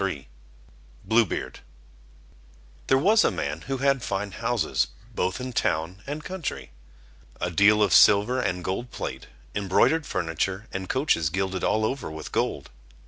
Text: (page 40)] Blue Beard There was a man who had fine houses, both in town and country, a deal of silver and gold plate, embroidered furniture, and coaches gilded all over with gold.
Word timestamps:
(page 0.01 0.07
40)] 1.03 1.05
Blue 1.05 1.25
Beard 1.27 1.59
There 2.87 2.97
was 2.97 3.23
a 3.23 3.29
man 3.29 3.61
who 3.67 3.77
had 3.77 4.01
fine 4.01 4.31
houses, 4.31 4.87
both 5.13 5.39
in 5.39 5.53
town 5.53 6.01
and 6.07 6.23
country, 6.23 6.71
a 7.39 7.51
deal 7.51 7.83
of 7.83 7.93
silver 7.93 8.41
and 8.41 8.63
gold 8.63 8.89
plate, 8.89 9.27
embroidered 9.53 10.07
furniture, 10.07 10.65
and 10.71 10.89
coaches 10.89 11.29
gilded 11.29 11.63
all 11.63 11.85
over 11.85 12.09
with 12.09 12.31
gold. 12.31 12.71